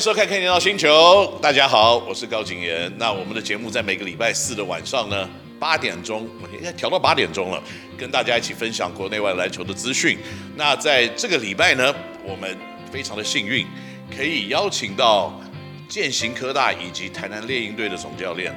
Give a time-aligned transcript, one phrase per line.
[0.00, 0.88] 收看《看电脑星球》，
[1.42, 2.90] 大家好，我是高景言。
[2.96, 7.62] 那我们的节目在每个礼拜四的晚上呢，八点钟，我应该调到八点钟了，
[7.98, 10.16] 跟大家一起分享国内外篮球的资讯。
[10.56, 12.56] 那在这个礼拜呢，我们
[12.90, 13.66] 非常的幸运，
[14.16, 15.38] 可以邀请到
[15.86, 18.54] 健行科大以及台南猎鹰队的总教练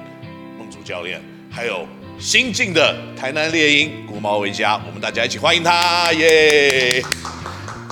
[0.57, 1.21] 孟祖教练，
[1.51, 1.85] 还有
[2.17, 7.03] 新进的台南猎鹰古毛维佳，我们大家一起欢迎他，耶！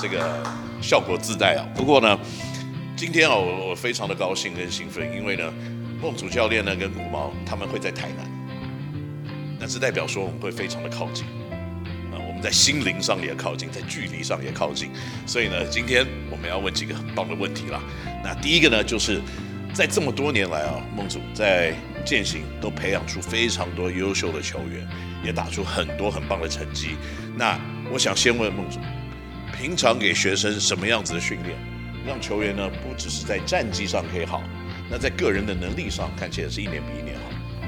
[0.01, 0.41] 这个
[0.81, 1.67] 效果自带啊。
[1.75, 2.17] 不过呢。
[3.01, 5.51] 今天哦，我非常的高兴跟兴奋，因为呢，
[5.99, 8.29] 孟祖教练呢跟古毛他们会在台南，
[9.59, 11.25] 那是代表说我们会非常的靠近，
[12.11, 14.91] 啊，我们在心灵上也靠近，在距离上也靠近，
[15.25, 17.81] 所以呢，今天我们要问几个很棒的问题啦。
[18.23, 19.19] 那第一个呢，就是
[19.73, 21.73] 在这么多年来啊，孟祖在
[22.05, 24.87] 践行都培养出非常多优秀的球员，
[25.23, 26.89] 也打出很多很棒的成绩。
[27.35, 27.59] 那
[27.91, 28.79] 我想先问孟祖，
[29.57, 31.70] 平常给学生什么样子的训练？
[32.05, 34.41] 让球员呢，不只是在战绩上可以好，
[34.89, 37.21] 那在个人的能力上看起来是一年比一年好。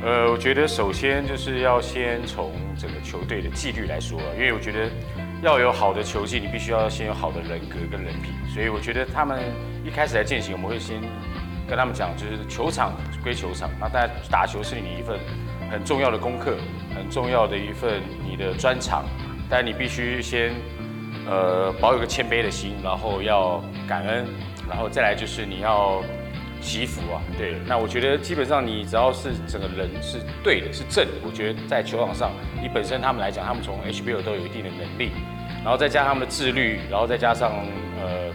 [0.05, 4.89] 呃，我觉得首先就是要先从整个球队的纪律来说，因为我觉得
[5.41, 8.33] 要有好的球技，你必须要先有好的人格跟人品。
[8.53, 9.39] 所以我觉得他们
[9.85, 10.99] 一开始来践行，我们会先
[11.67, 15.19] 跟他们讲，就是球场归球场，那大家打球是你一份
[15.71, 16.57] 很重要的功课，
[16.95, 19.05] 很重要的一份你的专长，
[19.49, 20.53] 但你必须先。
[21.25, 24.25] 呃，保有个谦卑的心，然后要感恩，
[24.67, 26.01] 然后再来就是你要
[26.61, 27.21] 祈福啊。
[27.37, 35.11] 对，那我觉得基本上你只要是整个人是对的，是正的，我觉得在球场上，你本身他们来讲，他们从 HBL 都有一定的能力，
[35.63, 37.51] 然后再加上他们的自律，然后再加上
[38.01, 38.29] 呃，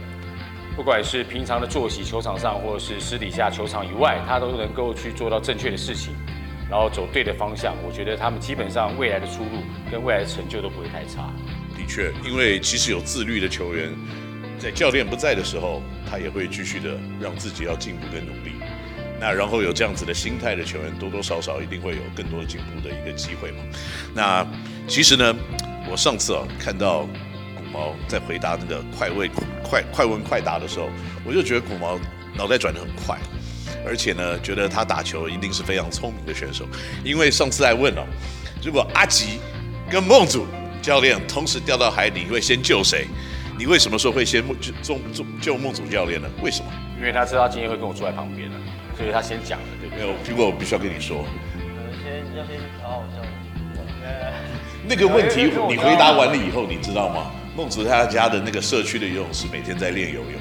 [0.74, 6.14] 不管是平常的作息，球场上或者是私底下球场以外，他都能够去做到正确的事情，
[6.70, 7.74] 然后走对的方向。
[7.86, 11.30] 我觉得他们基本上未来的出路跟未来的成就都不会太差。
[11.78, 13.88] 的确，因为其实有自律的球员，
[14.58, 18.50] 在教练不在的时候，他也会继续的让自己要进步跟努力。
[19.20, 23.58] 那然后有这样子的心态的球员，多多少少一定会有更多进步的一个机会嘛。
[24.12, 24.44] 那
[24.88, 25.34] 其实呢，
[25.88, 27.02] 我上次啊看到
[27.56, 29.30] 古毛在回答那个快问
[29.62, 30.90] 快快问快答的时候，
[31.24, 31.96] 我就觉得古毛
[32.36, 33.16] 脑袋转得很快，
[33.86, 36.66] 而且呢，觉得他打球一定是非常聪明的选手。
[37.04, 38.04] 因为上次还问了，
[38.64, 39.38] 如果阿吉
[39.88, 40.44] 跟孟祖。
[40.88, 43.06] 教练同时掉到海底，你会先救谁？
[43.58, 46.26] 你为什么说会先救救救救孟祖教练呢？
[46.40, 46.72] 为什么？
[46.96, 48.50] 因为他知道他今天会跟我坐在旁边，
[48.96, 50.06] 所以他先讲了，对不对？
[50.06, 51.26] 没有，不过我必须要跟你说，
[52.02, 53.20] 先要先好好教。
[54.88, 57.32] 那个问题你回答完了以后，你知道吗？
[57.54, 60.40] 孟子他家的那个社区的游泳池每天在练游泳，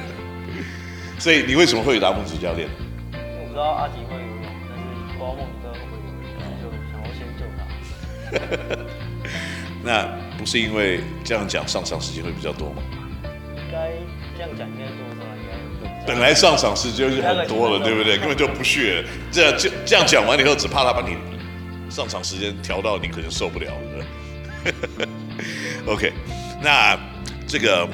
[1.20, 2.66] 所以你为什么会回答孟子教练？
[3.12, 6.08] 我知道阿吉会游泳，但是不知道孟子会不会游
[6.40, 7.60] 泳，就想要先救他。
[9.84, 10.08] 那
[10.38, 12.82] 不是因为这样讲上场时间会比较多吗？
[13.54, 13.92] 应该
[14.36, 15.22] 这样讲应该多少？
[15.36, 15.42] 应
[15.82, 18.16] 该本来上场时间就很多了，对不对？
[18.16, 19.04] 根本就不屑。
[19.30, 21.16] 这样就这样讲完以后，只怕他把你
[21.90, 23.72] 上场时间调到你可能受不了，
[24.64, 25.08] 对不对？
[25.92, 26.12] OK，
[26.62, 26.98] 那
[27.46, 27.86] 这个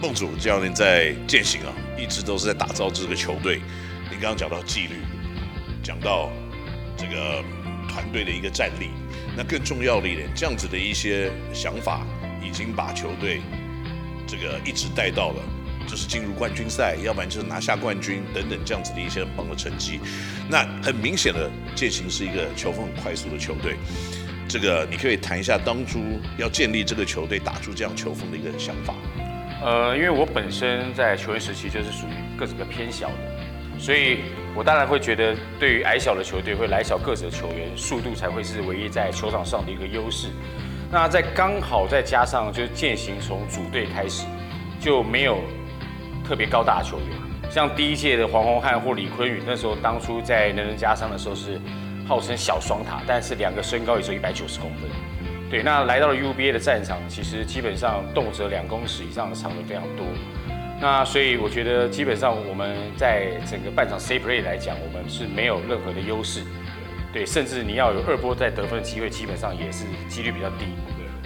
[0.00, 3.60] 孟祖教练在践行啊，一直都是在打造这个球队。
[4.10, 4.96] 你刚刚讲到纪律，
[5.82, 6.30] 讲到
[6.96, 7.42] 这个
[7.92, 8.90] 团队的一个战力。
[9.36, 12.06] 那更重要的一点，这样子的一些想法，
[12.42, 13.40] 已经把球队
[14.26, 15.42] 这个一直带到了，
[15.86, 20.00] 就是进入冠军赛，要不然就是拿下冠军等等这样子的一些很棒的成绩。
[20.50, 23.76] 那很明显的，健行是一个球风很快速的球队。
[24.48, 28.94] 这个你可以谈一下当初要建立这个球队，打出这样球风的一个想法。
[29.64, 33.31] 呃，因为我本身在球员时期就是属于个子比较偏小的。
[33.82, 34.20] 所以，
[34.54, 40.28] 我当然会觉得，对于矮小的球队，会矮小个子的球员，速度才会是唯一在球场上的一个优势。
[40.88, 44.24] 那在刚好再加上，就是践行从组队开始
[44.78, 45.40] 就没有
[46.24, 47.08] 特别高大的球员，
[47.50, 51.60] 像第一届的黄宏汉或李坤宇，那时候当初在能人加上的时候是
[52.06, 54.88] 号称小双塔，但是两个身高也只有一百九十公分。
[55.50, 60.06] 对，那来到了 UBA 的战场，其实基本上动辄两公尺以上的长人非常多。
[60.82, 66.42] 那所以我觉得基本上我们在整个半场 set play 来讲，我们是没有任何的优势，
[67.12, 70.64] 对，甚至你要有二波再得分的机会，基本上也是几率比较低，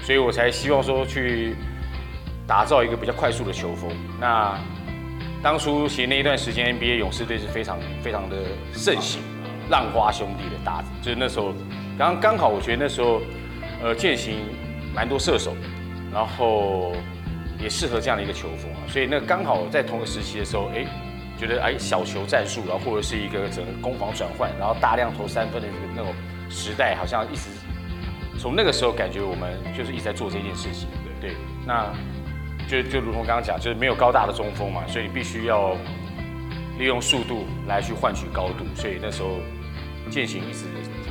[0.02, 1.56] 所以我才希望说去
[2.46, 3.90] 打造一个比较快速的球风。
[4.20, 4.60] 那
[5.42, 8.36] 当初其实那一段时间 NBA 勇士队是非常非常的
[8.74, 9.22] 盛行，
[9.70, 11.54] 浪花兄弟的打，就是那时候
[11.96, 13.22] 刚刚好，我觉得那时候
[13.82, 14.36] 呃践行
[14.94, 15.56] 蛮多射手，
[16.12, 16.92] 然后。
[17.58, 20.84] 也适合这样的一个球风啊，所以那刚好在同个时期的时候，哎，
[21.38, 26.14] 觉得哎小球战术，然后或者是一个整个攻防转换，然后大量投三分的那种
[26.48, 27.48] 时代，好像一直
[28.38, 30.88] 从那个时候感觉我们就是一直在做这件事情。
[31.20, 31.36] 对对，
[31.66, 31.92] 那
[32.68, 35.74] 就就如同刚刚讲，就是没有高大的中锋嘛，所以你必须要
[36.78, 38.64] 利用速度来去换取高度。
[38.74, 39.38] 所以那时候
[40.10, 40.66] 践行一直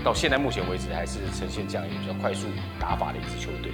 [0.05, 2.45] 到现在目前为止还是呈现这样一个比较快速
[2.79, 3.71] 打法的一支球队。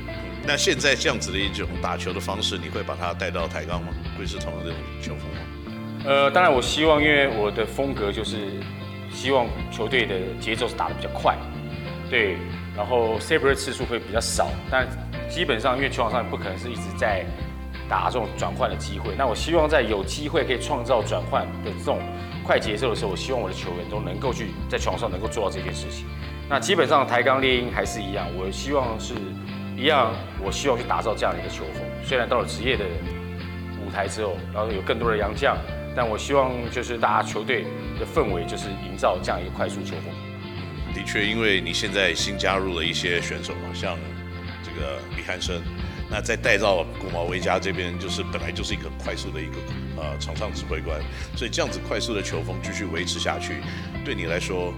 [0.48, 3.89] 那现在这样子的一种打球的方式，你会把它带到台钢吗？
[4.18, 6.06] 会是同样这种球风吗？
[6.06, 8.50] 呃，当然我希望，因为我的风格就是
[9.12, 11.36] 希望球队的节奏是打得比较快，
[12.10, 12.38] 对，
[12.78, 14.88] 然后 saber 次数会比较少，但
[15.30, 17.25] 基本上因为球场上不可能是一直在
[17.89, 22.00] 打这种转换的机会，那我希望在有机会可以创造转换的这种
[22.51, 26.06] 快节奏的时候，我希望我的球员都能够去在球场上能够做到这件事情。
[26.50, 29.13] 那基本上台钢猎鹰还是一样，我希望是。
[29.77, 30.13] 一样，
[30.44, 31.81] 我希望去打造这样的一个球风。
[32.03, 32.83] 虽然到了职业的
[33.83, 35.57] 舞台之后，然后有更多的洋将，
[35.95, 37.63] 但我希望就是大家球队
[37.98, 40.13] 的氛围就是营造这样一个快速球风。
[40.94, 43.97] 的确，因为你现在新加入了一些选手嘛，像
[44.62, 45.63] 这个李汉生，
[46.12, 49.54] 那在带到古毛维加这边，就是本来就是一个快速的一个
[50.01, 51.00] 呃场上指挥官，
[51.38, 53.62] 所以这样子快速的球风继续维持下去，
[54.03, 54.74] 对你来说，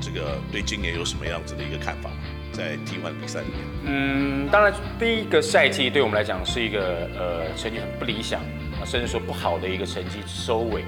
[0.00, 2.10] 这个对今年有什么样子的一个看法？
[2.52, 8.42] 在 T1 比赛里面，嗯，当然第一个赛季对我们来讲是一个呃成绩很不理想，
[8.84, 10.84] 甚至说不好的一个成绩收尾。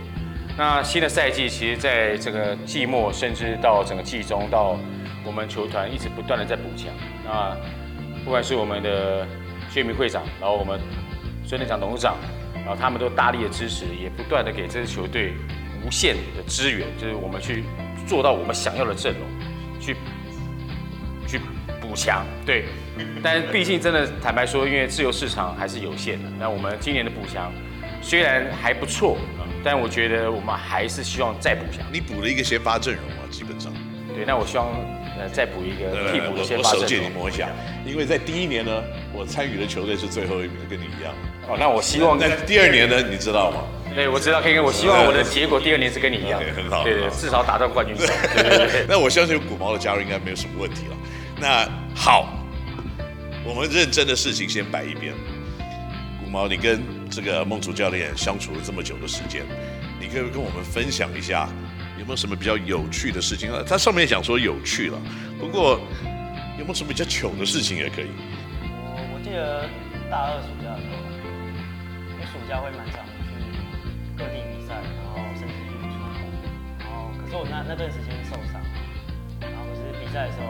[0.59, 4.79] 那新的赛季，其实在这个季末，甚至到整个季中，到
[5.25, 6.93] 我们球团一直不断的在补强。
[7.25, 7.57] 那
[8.27, 9.27] 不管是我们的
[9.71, 10.79] 薛明会长，然后我们
[11.47, 12.19] 孙队长董事长，
[12.65, 15.35] 然后他们都大力的支持，也不断的给这支球队
[15.85, 17.65] 无限的支援，就是我们去
[18.07, 19.23] 做到我们想要的阵容，
[19.81, 19.97] 去。
[21.27, 21.41] 去
[21.81, 22.67] 补强，对，
[23.23, 26.29] 但是毕竟真的坦白说，因为自由市场还是有限的。
[26.39, 27.51] 那我们今年的补强
[28.03, 29.17] 虽然还不错，
[29.65, 31.83] 但我觉得我们还是希望再补强。
[31.91, 33.73] 你补了一个先发阵容啊，基本上。
[34.15, 34.69] 对，那我希望
[35.19, 36.83] 呃再补一个替补的先发阵容。
[36.83, 37.49] 我手借你摸一下，
[37.87, 38.83] 因为在第一年呢，
[39.13, 41.15] 我参与的球队是最后一名，跟你一样。
[41.49, 43.63] 哦，那我希望在第二年呢，你知道吗？
[43.95, 48.13] 对，我知道 K K，，我希望我的结果第二年是跟你一样，很好，对对，至少打到冠军赛。
[48.89, 50.97] 那我相信古毛的加入应该没有什么问题了。
[51.39, 52.29] 那好，
[53.45, 55.15] 我们认真的事情先摆一边。
[56.25, 59.43] 古毛，你跟这个孟主教练相处了这么久的时间，
[60.01, 61.49] 你可以跟我们分享一下，
[61.99, 63.63] 有没有什么比较有趣的事情啊？
[63.67, 64.99] 他上面讲说有趣了，
[65.39, 65.81] 不过
[66.59, 68.09] 有没有什么比较糗的事情也可以？
[68.69, 69.69] 我我记得
[70.11, 70.97] 大二暑假的时候，
[72.13, 73.35] 因为暑假会蛮常去
[74.17, 76.27] 各地比赛，然后甚至去出国，
[76.81, 78.61] 然后可是我那那段时间受伤，
[79.41, 80.47] 然后可是比赛的时候。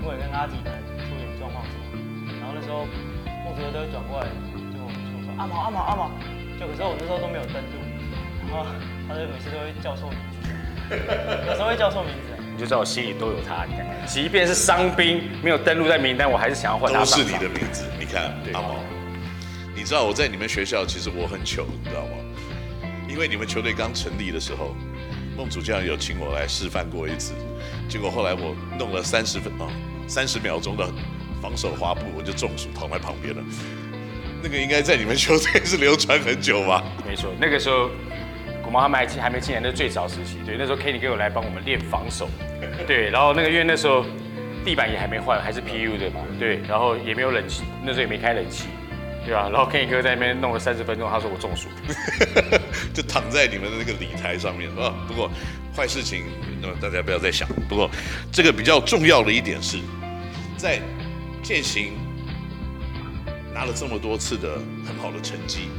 [0.00, 2.88] 因为跟阿吉可能出点状况什么，然后那时候
[3.44, 6.10] 孟主任都会转过来就我们说说阿毛阿毛阿毛，
[6.58, 7.76] 就可是我那时候都没有登录，
[8.50, 8.66] 后
[9.08, 10.96] 他就每次都会叫错名字，
[11.46, 13.64] 有时候会叫错名字，你就知道我心里都有他。
[13.64, 16.98] 你看，即便是伤兵没有登录在名单，我还是想要换他。
[17.00, 18.76] 都是你的名字，你看阿毛，
[19.74, 22.90] 你知道我在你们学校其实我很糗，你知道吗？
[23.08, 24.74] 因为你们球队刚成立的时候，
[25.36, 27.34] 孟主教练有请我来示范过一次，
[27.88, 29.68] 结果后来我弄了三十分钟。
[30.08, 30.84] 三十秒钟的
[31.40, 33.40] 防守滑步，我就中暑躺在旁边了。
[34.42, 36.82] 那个应该在你们球队是流传很久吧？
[37.06, 37.88] 没错，那个时候
[38.70, 40.38] 古毛他们还进还没进来，那是最早时期。
[40.46, 42.30] 对，那时候 Kenny 给我来帮我们练防守。
[42.86, 44.04] 对，然后那个因为那时候
[44.64, 46.20] 地板也还没换，还是 PU 的嘛。
[46.38, 48.68] 对，然后也没有冷气，那时候也没开冷气，
[49.26, 49.50] 对啊？
[49.52, 51.66] 然后 Kenny 哥在那边弄了三十分钟，他说我中暑，
[52.94, 54.94] 就躺在你们的那个礼台上面啊。
[55.08, 55.28] 不过
[55.76, 56.26] 坏事情，
[56.62, 57.48] 那大家不要再想。
[57.68, 57.90] 不过
[58.30, 59.78] 这个比较重要的一点是。
[60.56, 60.78] 在
[61.42, 61.94] 健行
[63.52, 65.70] 拿了这么多次的很好的成绩，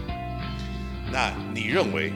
[1.10, 2.12] 那你认为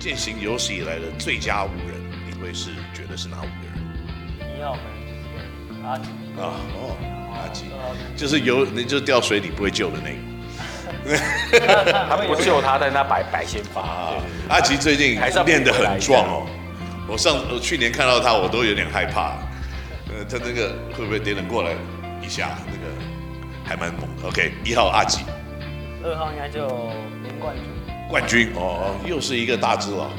[0.00, 4.58] 古毛健行有史以来的最佳五人，你会是觉得是哪五个人？
[4.58, 6.08] 一号可能就是阿吉
[6.40, 6.96] 啊，哦，
[7.36, 7.66] 阿吉，
[8.16, 10.16] 就是有你就掉水里不会救的那个。
[12.08, 13.82] 他不救他，但他摆摆先发。
[13.82, 14.14] 啊、
[14.48, 16.46] 阿吉最近练得很壮哦，
[17.06, 19.36] 我上我去年看到他，我都有点害怕。
[20.28, 21.72] 他那个会不会点人过来
[22.22, 22.56] 一下？
[22.66, 22.90] 那个
[23.64, 24.28] 还蛮猛的。
[24.28, 25.24] OK，一号阿吉，
[26.02, 26.66] 二号应该就
[27.22, 27.64] 林冠军。
[28.10, 30.10] 冠军哦，又是一个大只佬。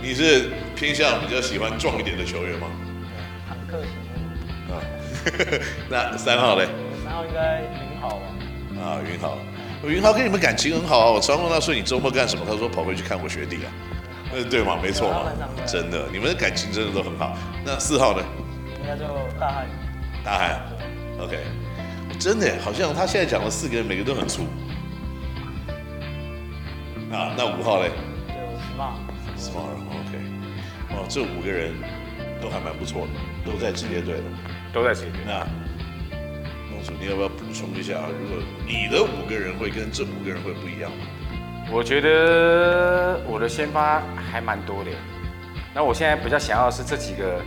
[0.00, 2.66] 你是偏向比较喜欢壮一点的球员吗？
[3.46, 3.90] 坦克型
[4.66, 4.74] 的。
[4.74, 4.80] 啊，
[5.90, 6.66] 那三号嘞？
[7.04, 8.22] 三号应该云豪吧。
[8.80, 9.36] 啊，云豪，
[9.86, 11.10] 云豪跟你们感情很好啊。
[11.10, 13.68] 我常问他说：“你周末干什么？”他说：“跑回去看我学弟啊。”
[14.32, 14.78] 呃，对吗？
[14.82, 15.24] 没错嘛，
[15.66, 17.36] 真的，你们的感情真的都很好。
[17.64, 18.24] 那四号呢？
[18.86, 19.04] 那就
[19.38, 19.66] 大汉，
[20.24, 20.60] 大汉
[21.20, 21.36] ，OK，
[22.18, 24.46] 真的好像他现在讲的四个人，每个都很粗。
[27.10, 27.90] 啊，那五号嘞？
[28.28, 28.34] 就
[28.70, 30.18] Smart，Smart，OK，
[30.90, 31.74] 哦，这五个人
[32.40, 33.10] 都还蛮不错的，
[33.44, 34.22] 都在职业队的，
[34.72, 35.20] 都在职业队。
[35.26, 35.44] 那
[36.70, 37.94] 孟孟主，你要不要补充一下？
[38.16, 41.06] 如果你的五个人会跟这五个人会不一样吗？
[41.72, 44.00] 我觉得我的先发
[44.30, 44.90] 还蛮多的。
[45.74, 47.42] 那我现在比较想要的是这几个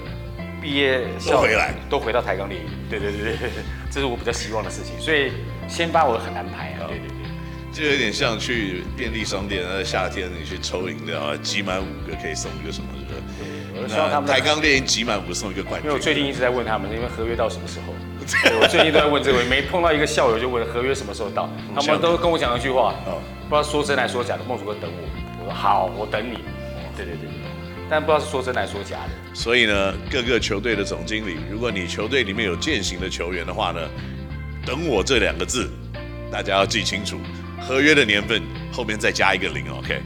[0.62, 2.64] 毕业都回来，都回到台钢里。
[2.90, 3.50] 对对对对，
[3.90, 5.00] 这是我比较希望的事情。
[5.00, 5.32] 所以
[5.70, 6.84] 先发我很难排啊。
[6.88, 7.33] 对对对。
[7.74, 13.16] 就有点像去便利商店，在夏天你去抽饮料，集满五个可以送一个什么的。
[13.74, 15.86] 对，我希望他们台钢猎鹰集满五送一个冠军。
[15.86, 17.94] 因为我最近一直在问他们，因为合约到什么时候？
[18.62, 21.50] 我最近都在问这个，没碰到一个校友就问合约什么时候到。
[21.76, 22.94] 他们都跟我讲一句话，
[23.50, 24.44] 不知道说真还是说假的。
[24.44, 26.38] 孟主哥等我，我说好，我等你。
[26.96, 27.28] 对对对，
[27.90, 29.10] 但不知道是说真还是说假的。
[29.34, 33.82] 所以呢，各个球队的总经理，如果你球队里面有健行的球员的话呢，
[34.64, 35.70] 等我这两个字，
[36.32, 37.20] 大家要记清楚。
[37.68, 38.42] 合约的年份
[38.72, 40.02] 后面再加一个零，OK。